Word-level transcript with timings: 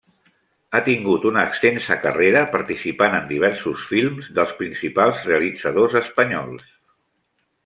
Ha 0.75 0.79
tingut 0.85 1.27
una 1.31 1.43
extensa 1.49 1.97
carrera 2.05 2.41
participant 2.55 3.19
en 3.19 3.27
diversos 3.33 3.85
films 3.93 4.33
dels 4.39 4.57
principals 4.63 5.21
realitzadors 5.31 6.01
espanyols. 6.03 6.67